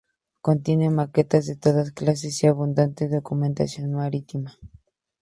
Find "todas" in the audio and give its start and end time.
1.55-1.91